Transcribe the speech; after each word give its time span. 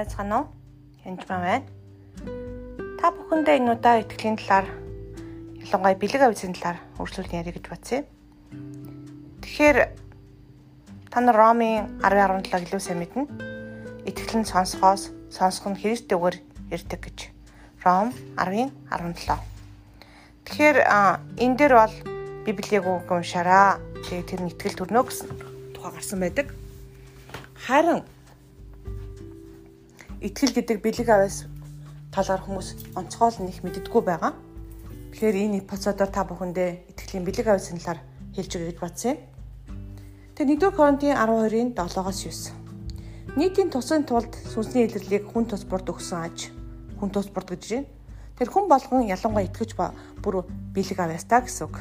байцгаана 0.00 0.36
уу? 0.40 0.46
Энд 1.04 1.28
байна. 1.28 1.60
Та 2.96 3.12
бүхэндээ 3.12 3.60
энэ 3.60 3.72
удаа 3.76 4.00
итгэлийн 4.00 4.40
талаар 4.40 4.66
ялангуяа 5.60 6.00
бэлэг 6.00 6.22
авьяасын 6.24 6.56
талаар 6.56 6.78
үргэлжлүүлэн 6.96 7.40
ярих 7.44 7.54
гэж 7.60 7.66
бодсон 7.68 7.96
юм. 8.00 8.06
Тэгэхээр 9.44 9.78
та 11.12 11.18
нар 11.20 11.36
Ромын 11.36 12.00
10:17 12.00 12.64
илүү 12.64 12.80
сайн 12.80 12.98
мэднэ. 13.04 13.28
Итгэл 14.08 14.40
нь 14.40 14.48
сонсохоос, 14.48 15.12
сонсох 15.28 15.68
нь 15.68 15.80
Христэгээр 15.80 16.36
ирдэг 16.72 17.00
гэж. 17.04 17.18
Ром 17.84 18.16
10:17. 18.40 19.36
Тэгэхээр 20.48 20.76
энэ 21.44 21.56
дээр 21.60 21.74
бол 21.76 21.94
Библийг 22.48 22.84
үг 22.88 23.08
уншаараа. 23.12 23.76
Тэгээ 24.08 24.24
тэр 24.24 24.40
нь 24.44 24.52
итгэл 24.52 24.80
төрнө 24.80 25.04
гэсэн 25.04 25.28
тухай 25.76 25.92
гарсан 25.92 26.20
байдаг. 26.24 26.46
Харин 27.68 28.00
итгэл 30.20 30.52
гэдэг 30.52 30.78
бэлэг 30.84 31.08
аваас 31.08 31.48
талаар 32.12 32.44
хүмүүс 32.44 32.92
онцгой 32.92 33.30
л 33.32 33.40
нэг 33.40 33.64
мэддэггүй 33.64 34.02
байгаа. 34.04 34.36
Тэгэхээр 35.16 35.36
энэ 35.48 35.58
эпизодоор 35.64 36.10
та 36.12 36.28
бүхэндээ 36.28 36.92
итгэлийн 36.92 37.24
бэлэг 37.24 37.46
аваасын 37.48 37.80
талаар 37.80 38.04
хэлж 38.36 38.50
өгье 38.52 38.68
гэж 38.68 38.78
бодсон 38.84 39.10
юм. 39.16 39.18
Тэгээ 40.36 40.56
1-р 40.60 40.72
Коринтын 40.76 41.16
12-ын 41.16 41.68
7-оос 41.72 42.18
9. 42.28 43.36
Нийтийн 43.40 43.72
тусын 43.72 44.04
тулд 44.04 44.28
сүнсний 44.52 44.84
илэрлийг 44.84 45.24
хүн 45.24 45.48
тус 45.48 45.64
бурд 45.64 45.88
өгсөн 45.88 46.20
аж 46.20 46.52
хүн 47.00 47.08
тус 47.08 47.32
бурд 47.32 47.48
гэж 47.56 47.64
байна. 47.80 47.88
Тэр 48.36 48.48
хүн 48.52 48.68
болгон 48.68 49.08
ялангуяа 49.08 49.48
итгэж 49.48 49.72
бүр 50.20 50.44
бэлэг 50.76 50.98
аваастаа 51.00 51.48
гэсэн 51.48 51.64
үг. 51.64 51.80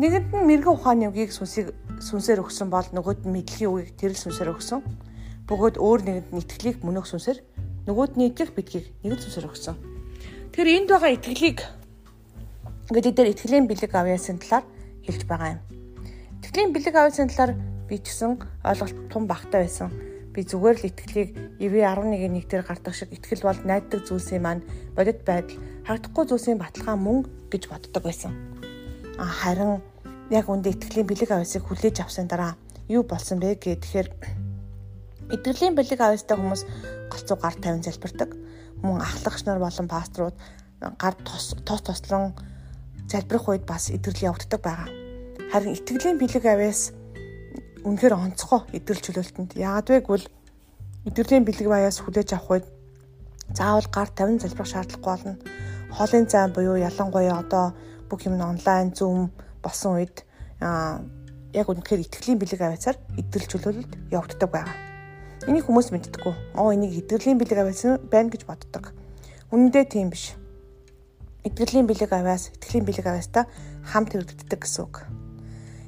Нэгэнд 0.00 0.32
нь 0.32 0.48
мэрэгэн 0.48 0.72
ухааны 0.72 1.12
үгийг 1.12 1.28
сүнсийг 1.28 1.76
сүнсээр 2.00 2.40
өгсөн 2.40 2.72
бол 2.72 2.88
нөгөөд 2.88 3.28
нь 3.28 3.34
мэдлэгийн 3.36 3.68
үгийг 3.68 3.90
тэрл 4.00 4.16
сүнсээр 4.16 4.56
өгсөн 4.56 4.80
бөгөөд 5.50 5.82
өөр 5.82 6.00
нэгэнд 6.06 6.28
нь 6.30 6.40
итгэлийг 6.46 6.78
мөнөх 6.86 7.10
сүнсээр 7.10 7.42
нөгөөд 7.90 8.14
нь 8.14 8.30
итгэх 8.30 8.54
бидгийг 8.54 8.86
нэг 9.02 9.18
л 9.18 9.22
сүнсээр 9.26 9.50
өгсөн. 9.50 9.76
Тэгэхээр 10.54 10.74
энд 10.78 10.88
байгаа 10.94 11.10
итгэлийг 11.18 11.58
ингээд 12.94 13.16
дээр 13.18 13.32
итгэлийн 13.34 13.66
бэлэг 13.66 13.90
авьяасын 13.90 14.38
талаар 14.38 14.64
хэлж 15.02 15.22
байгаа 15.26 15.58
юм. 15.58 15.60
Итгэлийн 16.38 16.70
бэлэг 16.70 16.94
авьяасын 16.94 17.30
талаар 17.34 17.52
би 17.90 17.98
ч 17.98 18.14
гэсэн 18.14 18.38
ойлголт 18.62 18.98
тун 19.10 19.26
багтаа 19.26 19.66
байсан. 19.66 19.90
Би 20.30 20.46
зүгээр 20.46 20.76
л 20.78 20.88
итгэлийг 20.94 21.30
EV 21.58 21.74
11-ийн 21.82 22.38
1 22.38 22.46
дээр 22.46 22.62
гардаг 22.62 22.94
шиг 22.94 23.10
итгэл 23.10 23.42
бол 23.42 23.60
найддаг 23.66 24.06
зүйлсийн 24.06 24.46
маань 24.46 24.62
бодит 24.94 25.26
байдал 25.26 25.58
харагдахгүй 25.82 26.24
зүйлсийн 26.30 26.62
баталгаа 26.62 26.94
мөн 26.94 27.26
гэж 27.50 27.66
боддог 27.66 28.02
байсан. 28.06 28.30
А 29.18 29.26
харин 29.26 29.82
яг 30.30 30.46
үндэ 30.46 30.78
итгэлийн 30.78 31.10
бэлэг 31.10 31.30
авьяасыг 31.34 31.66
хүлээж 31.66 32.06
авсан 32.06 32.30
дараа 32.30 32.54
юу 32.86 33.02
болсон 33.02 33.42
бэ 33.42 33.58
гэхээр 33.58 34.08
Итгэлийн 35.30 35.78
бэлэг 35.78 36.00
авьяастай 36.02 36.36
хүмүүс 36.36 36.62
голцоо 37.06 37.36
гар 37.38 37.54
тавин 37.54 37.82
залбирдаг. 37.86 38.34
Мөн 38.82 38.98
ахлагч 38.98 39.46
нар 39.46 39.62
болон 39.62 39.86
пасторууд 39.86 40.34
гар 40.98 41.14
тос 41.22 41.54
тос 41.62 41.82
тослон 41.86 42.34
залбирх 43.06 43.46
үед 43.46 43.64
бас 43.66 43.94
итгэл 43.94 44.34
явагддаг 44.34 44.60
байгаа. 44.60 44.90
Харин 45.54 45.78
итгэлийн 45.78 46.18
бэлэг 46.18 46.44
авьяас 46.46 46.90
үнэхээр 47.86 48.14
онцгой 48.18 48.66
итгэл 48.74 49.04
чөлөөлтөнд. 49.06 49.54
Яагад 49.54 49.88
вэ 49.88 49.98
гэвэл 50.02 50.26
итгэлийн 51.06 51.46
бэлэг 51.46 51.66
авьяас 51.70 52.02
хүлээж 52.02 52.34
авах 52.34 52.50
үед 52.50 52.66
заавал 53.54 53.86
гар 53.86 54.10
тавин 54.10 54.42
залбирх 54.42 54.66
шаардлагагүй 54.66 55.10
болно. 55.14 55.34
Хоолын 55.94 56.26
зайн 56.26 56.50
буюу 56.50 56.74
ялангуяа 56.74 57.38
одоо 57.38 57.74
бүх 58.10 58.26
юм 58.26 58.34
онлайн 58.42 58.90
зүүм 58.94 59.30
болсон 59.62 60.02
үед 60.02 60.26
яг 61.54 61.66
үнэхээр 61.70 62.02
итгэлийн 62.02 62.38
бэлэг 62.38 62.60
авьяасаар 62.62 62.98
итгэл 63.14 63.50
чөлөөлөлт 63.50 63.92
явагддаг 64.10 64.50
байгаа. 64.50 64.89
Энийг 65.48 65.64
хүмүүс 65.72 65.88
мэддэггүй. 65.88 66.34
Оо 66.52 66.68
энийг 66.76 67.00
итгэлийн 67.00 67.40
бэлэг 67.40 67.64
авьяас 67.64 68.04
байна 68.12 68.28
гэж 68.28 68.44
боддог. 68.44 68.92
Үнэндээ 69.48 69.88
тийм 69.88 70.12
биш. 70.12 70.36
Итгэлийн 71.48 71.88
бэлэг 71.88 72.12
авьяас, 72.12 72.52
итгэлийн 72.52 72.84
бэлэг 72.84 73.08
авьяастай 73.08 73.48
хамт 73.88 74.12
хэрэгддэг 74.12 74.60
гэсэн 74.60 74.84
үг. 74.84 75.08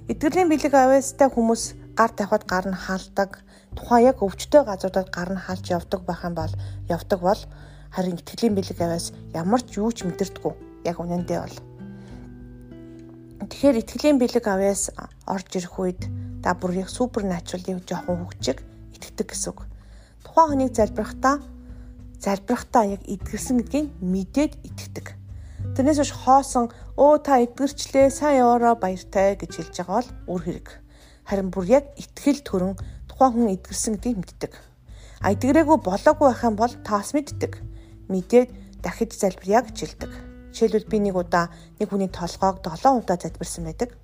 Итгэлийн 0.09 0.49
бэлэг 0.49 0.73
авьяастай 0.73 1.29
хүмүүс 1.29 1.77
гар 1.93 2.17
тавихад 2.17 2.49
гар 2.49 2.65
нь 2.65 2.81
хаалдаг. 2.81 3.45
Тухайн 3.77 4.09
яг 4.09 4.25
өвчтөй 4.25 4.65
газруудад 4.65 5.13
гар 5.13 5.37
нь 5.37 5.45
хаалж 5.45 5.69
явдаг 5.69 6.01
байх 6.09 6.25
юм 6.25 6.33
бол 6.33 6.53
явдаг 6.89 7.21
бол 7.21 7.41
харин 7.93 8.17
итгэлийн 8.17 8.57
бэлэг 8.57 8.81
авьяас 8.81 9.13
ямар 9.37 9.61
ч 9.61 9.77
юу 9.77 9.93
ч 9.93 10.09
мэдэрдэггүй. 10.09 10.89
Яг 10.89 10.97
үнэндээ 10.97 11.39
бол. 11.45 11.57
Тэгэхээр 13.53 13.85
итгэлийн 13.85 14.17
бэлэг 14.17 14.49
авьяас 14.49 14.97
орж 15.29 15.61
ирэх 15.61 15.77
үед 15.77 16.09
та 16.41 16.57
бүр 16.57 16.81
яг 16.81 16.89
супер 16.89 17.29
натурал 17.29 17.85
жоохон 17.85 18.25
хөвчөг 18.25 18.72
итгэдэг 19.03 19.27
гэсэн 19.35 19.51
үг. 19.51 19.67
Тухайн 20.23 20.49
хүнийг 20.55 20.73
залбирахдаа 20.79 21.43
залбирахдаа 22.23 22.85
яг 22.87 23.03
эдгэрсэн 23.03 23.59
гэдгийг 23.59 23.91
мэдээд 23.99 24.53
итгэдэг. 24.63 25.07
Тэрнээс 25.75 25.99
биш 25.99 26.13
хоосон 26.15 26.71
өө 26.95 27.19
та 27.27 27.43
эдгэрчлээ 27.43 28.15
сайн 28.15 28.47
яваараа 28.47 28.79
баяртай 28.79 29.35
гэж 29.35 29.51
хэлж 29.59 29.75
байгаа 29.83 29.99
бол 29.99 30.39
үр 30.39 30.43
хэрэг. 30.47 30.69
Харин 31.27 31.51
бүр 31.51 31.67
яг 31.67 31.85
итгэл 31.99 32.47
төрөн 32.47 32.75
тухайн 33.11 33.33
хүн 33.35 33.55
эдгэрсэн 33.59 33.99
гэдгийг 33.99 34.19
мэддэг. 34.23 34.53
А 35.23 35.35
эдгэрээгүй 35.35 35.79
болоогүй 35.83 36.27
байх 36.31 36.43
юм 36.47 36.55
бол 36.55 36.75
таас 36.87 37.11
мэддэг. 37.15 37.59
Мэдээд 38.07 38.49
дахиж 38.83 39.19
залбирая 39.19 39.63
гэж 39.67 39.77
хэлдэг. 39.83 40.13
Жишээлбэл 40.55 40.91
би 40.91 40.99
нэг 40.99 41.17
удаа 41.19 41.51
нэг 41.79 41.89
хүний 41.91 42.11
толгоог 42.11 42.63
7 42.63 43.03
удаа 43.03 43.17
залбирсан 43.19 43.65
байдаг. 43.67 43.95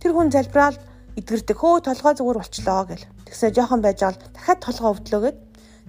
Тэр 0.00 0.12
хүн 0.16 0.32
залбираад 0.32 0.76
эдгэрдэг 1.18 1.56
хөө 1.58 1.82
толгой 1.86 2.14
зүгээр 2.14 2.38
болчлоо 2.38 2.82
гэл. 2.86 3.06
Тэгсээ 3.26 3.50
жоохон 3.56 3.82
байж 3.82 3.98
байгаа 4.02 4.30
дахиад 4.30 4.60
толгой 4.62 4.90
өвдлөөгээд 4.94 5.38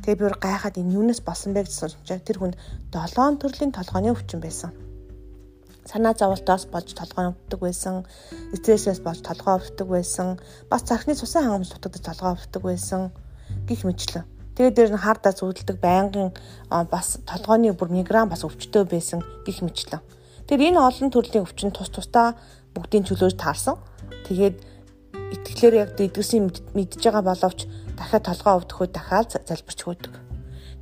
тэгээ 0.01 0.17
би 0.17 0.23
өөр 0.25 0.37
гайхаад 0.41 0.79
энэ 0.81 0.95
юунаас 0.97 1.21
болсон 1.21 1.53
бэ 1.53 1.65
гэж 1.65 1.73
сонсчаа. 1.77 2.19
Тэр 2.21 2.37
хүнд 2.41 2.55
7 2.93 3.37
төрлийн 3.41 3.71
толгойн 3.75 4.13
өвчин 4.13 4.41
байсан. 4.41 4.73
Санаа 5.85 6.13
зовлтоос 6.17 6.69
болж 6.73 6.93
толгой 6.93 7.33
өвддөг 7.33 7.59
байсан, 7.61 8.05
стрессээс 8.57 9.01
болж 9.05 9.21
толгой 9.21 9.57
өвддөг 9.57 9.87
байсан, 9.89 10.37
бас 10.69 10.85
цархны 10.85 11.13
цусан 11.17 11.45
хангамж 11.45 11.69
дутагдаж 11.73 12.05
толгой 12.05 12.33
өвддөг 12.37 12.61
байсан 12.65 13.01
гих 13.65 13.85
мэтлээ. 13.85 14.25
Тэгээд 14.55 14.75
дээр 14.77 14.91
нь 14.93 15.03
хардаа 15.03 15.33
зүудэлдэг 15.33 15.77
байнгын 15.81 16.29
бас 16.69 17.17
толгойн 17.25 17.73
бүр 17.73 17.89
мигран 17.89 18.29
бас 18.29 18.45
өвчтөө 18.45 18.83
байсан 18.85 19.25
гих 19.45 19.65
мэтлээ. 19.65 20.01
Тэр 20.45 20.59
энэ 20.59 20.83
олон 20.83 21.09
төрлийн 21.09 21.47
өвчин 21.47 21.71
тус 21.71 21.89
тусдаа 21.89 22.35
бүгдийн 22.75 23.07
чөлөөж 23.07 23.35
таарсан. 23.39 23.79
Тэгээд 24.27 24.70
итгэлээр 25.31 25.75
яг 25.83 25.89
эдгэрсийн 25.95 26.51
мэдж 26.75 27.01
байгаа 27.03 27.23
боловч 27.23 27.65
дахиад 27.95 28.23
толгоо 28.27 28.53
өвдөхөө 28.59 28.87
дахиад 28.91 29.29
залбирч 29.47 29.79
хөөдөг. 29.83 30.13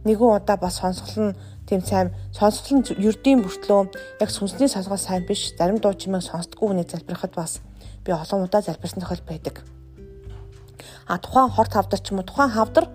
Нэгэн 0.06 0.36
удаа 0.42 0.58
бас 0.58 0.82
сонсгол 0.82 1.30
нь 1.30 1.38
тийм 1.68 1.82
сайн 1.86 2.10
сонсгол 2.34 2.82
нь 2.82 2.88
ердийн 2.98 3.44
бүртлөө 3.46 3.94
яг 4.24 4.30
сүнсний 4.34 4.70
сонсгол 4.72 4.98
сайн 4.98 5.28
биш 5.28 5.54
зарим 5.54 5.78
дуу 5.78 5.94
чимээг 5.94 6.26
сонсдггүй 6.26 6.68
хүнийг 6.68 6.90
залбирахад 6.90 7.34
бас 7.36 7.62
би 8.04 8.12
олон 8.12 8.48
удаа 8.48 8.62
залбирсан 8.66 9.02
тохиол 9.04 9.24
байдаг. 9.28 9.56
А 11.06 11.18
тухайн 11.18 11.54
хорт 11.54 11.74
хавдар 11.74 12.00
ч 12.00 12.10
юм 12.10 12.20
уу 12.20 12.26
тухайн 12.26 12.50
хавдар 12.50 12.86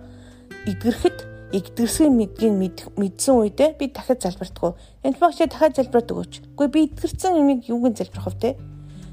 эдгэрхэд 0.67 1.17
эдгэрсгийн 1.55 2.15
мэдгийг 2.19 2.53
мэдсэн 2.97 3.35
үедээ 3.37 3.79
би 3.79 3.87
дахиад 3.93 4.19
залбирдаггүй. 4.25 4.71
Энд 5.05 5.17
багч 5.21 5.39
дахиад 5.39 5.77
залбираад 5.77 6.11
өгөөч. 6.11 6.33
Үгүй 6.57 6.67
би 6.73 6.79
эдгэрсэн 6.89 7.39
юмыг 7.39 7.69
юуг 7.69 7.85
нь 7.93 7.95
залбирах 7.95 8.33
вэ? 8.33 8.57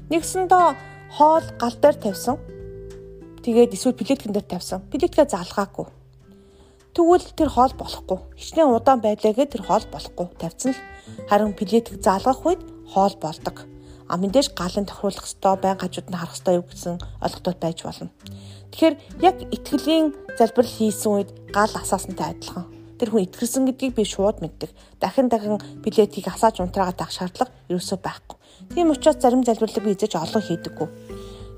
Нэгсэндээ 0.09 0.92
хоол 1.13 1.45
гал 1.61 1.75
дээр 1.77 1.97
тавьсан. 2.01 2.37
Тэгээд 3.45 3.75
эсвэл 3.77 3.93
плеткэн 3.93 4.33
дээр 4.33 4.47
тавьсан. 4.49 4.81
Плетгээ 4.89 5.29
залгаагүй. 5.29 5.85
Тэгвэл 6.97 7.27
тэр 7.37 7.49
хоол 7.53 7.73
болохгүй. 7.77 8.19
Хичнээн 8.33 8.73
удаан 8.73 9.01
байлаагээ 9.01 9.45
тэр 9.45 9.61
хоол 9.61 9.85
болохгүй. 9.93 10.27
Тавьсан 10.41 10.73
л 10.73 10.81
харин 11.29 11.53
плетг 11.53 12.01
залгах 12.01 12.41
үед 12.45 12.61
хоол 12.89 13.13
болдог. 13.21 13.69
А 14.09 14.17
мэдээж 14.17 14.57
галын 14.57 14.89
тохируулах 14.89 15.25
ёстой, 15.25 15.55
байн 15.61 15.77
гажууд 15.77 16.09
нь 16.09 16.17
харах 16.17 16.33
ёстой 16.33 16.57
юу 16.57 16.65
гэсэн 16.65 16.97
ойлголтууд 17.21 17.59
байж 17.61 17.77
болно. 17.85 18.09
Тэгэхээр 18.73 18.95
яг 19.21 19.35
итгэлийн 19.53 20.13
залбирал 20.37 20.69
хийсэн 20.69 21.11
үед 21.13 21.29
гал 21.53 21.73
асаасантай 21.77 22.33
адилхан. 22.33 22.72
Тэр 23.03 23.11
хүн 23.11 23.27
итгэрсэн 23.27 23.67
гэдгийг 23.67 23.99
би 23.99 24.07
шууд 24.07 24.39
мэддэг. 24.39 24.71
Дахин 25.03 25.27
дахин 25.27 25.59
билетийг 25.83 26.23
асааж 26.23 26.63
унтраагаад 26.63 27.03
авах 27.03 27.11
шаардлага 27.11 27.51
ерөөсөө 27.67 27.99
байхгүй. 27.99 28.37
Тийм 28.71 28.95
учраас 28.95 29.19
зарим 29.19 29.43
залбирлыг 29.43 29.83
би 29.83 29.91
эзэж 29.91 30.15
олон 30.15 30.39
хийдэггүй. 30.39 30.87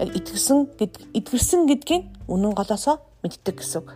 Яг 0.02 0.10
итгэрсэн 0.10 0.74
эдгэрсэн 1.14 1.70
гэдгийг 1.70 2.10
үнэн 2.26 2.58
голоосоо 2.58 2.98
мэддэг 3.22 3.62
гэсэн 3.62 3.78
үг. 3.78 3.94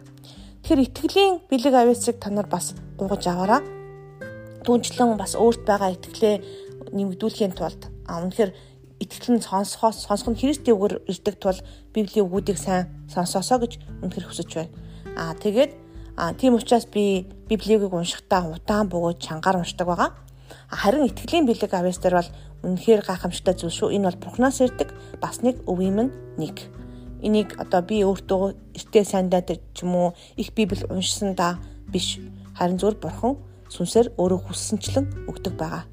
Тэгэхээр 0.62 0.86
итгэлийн 0.94 1.34
бэлэг 1.50 1.74
авьяасыг 1.74 2.22
та 2.22 2.30
нар 2.30 2.46
бас 2.46 2.78
гуйж 3.02 3.26
аваараа. 3.26 3.66
Түүнчлэн 4.70 5.18
бас 5.18 5.34
өөрт 5.34 5.66
байгаа 5.66 5.98
итгэлээ 5.98 6.94
нэмэгдүүлэхийн 6.94 7.58
тулд 7.58 7.90
үнэхээр 8.06 8.54
итгэл 9.02 9.34
нь 9.34 9.42
сонсохоос 9.42 10.06
сонсох 10.06 10.38
нь 10.38 10.38
Христийн 10.38 10.78
үгээр 10.78 11.02
ирдэг 11.10 11.36
тул 11.42 11.58
Библийн 11.98 12.30
үгүүдийг 12.30 12.62
сайн 12.62 13.10
сонсоосоо 13.10 13.58
гэж 13.66 13.82
үнэхээр 14.06 14.30
хүсэж 14.30 14.50
байна. 14.54 14.70
Аа 15.18 15.34
тэгээд 15.34 15.89
А 16.20 16.34
тийм 16.34 16.56
учраас 16.56 16.86
би 16.86 17.26
Библийг 17.48 17.94
уншихдаа 17.94 18.52
удаан 18.52 18.92
бөгөөд 18.92 19.24
чангаар 19.24 19.64
уншдаг 19.64 19.88
байгаа. 19.88 20.12
Харин 20.68 21.08
итгэлийн 21.08 21.48
бэлэг 21.48 21.72
авьяас 21.72 22.04
дээр 22.04 22.20
бол 22.20 22.32
үнэхээр 22.68 23.08
гайхамшигтай 23.08 23.56
зүйл 23.56 23.72
шүү. 23.72 23.96
Энэ 23.96 24.12
бол 24.12 24.20
Бурханаас 24.28 24.60
ирдэг 24.60 24.92
бас 25.24 25.40
нэг 25.40 25.64
өвийн 25.64 25.96
минь 25.96 26.12
нэг. 26.36 26.68
энийг 27.24 27.56
одоо 27.56 27.82
би 27.88 28.04
өөртөө 28.04 28.44
эртээ 28.76 29.04
сайндаа 29.08 29.48
ч 29.48 29.56
юм 29.84 29.96
уу 29.96 30.10
их 30.36 30.52
библ 30.52 30.84
уншсан 30.92 31.40
да 31.40 31.56
биш. 31.88 32.20
Харин 32.60 32.80
зөвөр 32.80 33.00
бурхан 33.00 33.40
сүнсээр 33.72 34.12
өөрөө 34.20 34.40
хүссэнчлэн 34.44 35.06
өгдөг 35.32 35.56
байгаа. 35.56 35.84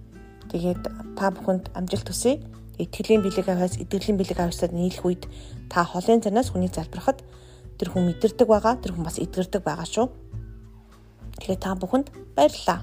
Тэгээд 0.51 0.83
та 1.19 1.31
бүхэнд 1.31 1.71
амжилт 1.79 2.11
хүсье. 2.11 2.43
Итгэлийн 2.83 3.23
бэлэг 3.23 3.47
аваас 3.47 3.79
итгэлийн 3.79 4.19
бэлэг 4.19 4.39
аваасад 4.43 4.75
нийлэх 4.75 5.07
үед 5.07 5.23
та 5.71 5.87
холын 5.87 6.23
цанаас 6.23 6.51
хүний 6.51 6.71
залбирахад 6.71 7.23
тэр 7.77 7.93
хүн 7.93 8.09
мэдэрдэг 8.09 8.49
байгаа, 8.49 8.81
тэр 8.81 8.97
хүн 8.97 9.05
бас 9.05 9.21
эдгэрдэг 9.21 9.63
байгаа 9.63 9.87
шүү. 9.87 10.07
Тэгэхээр 11.37 11.61
та 11.61 11.77
бүхэнд 11.77 12.09
баярлалаа. 12.33 12.81